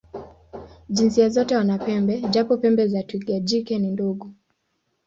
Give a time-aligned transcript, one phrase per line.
[0.89, 4.31] Jinsia zote wana pembe, japo pembe za twiga jike ni ndogo.